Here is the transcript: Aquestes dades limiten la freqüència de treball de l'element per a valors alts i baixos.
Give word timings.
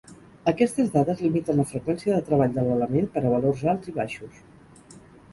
Aquestes 0.51 0.87
dades 0.93 1.19
limiten 1.25 1.59
la 1.59 1.65
freqüència 1.71 2.15
de 2.15 2.23
treball 2.29 2.55
de 2.55 2.63
l'element 2.69 3.09
per 3.17 3.23
a 3.27 3.33
valors 3.35 3.61
alts 3.75 3.91
i 3.93 3.93
baixos. 3.99 4.41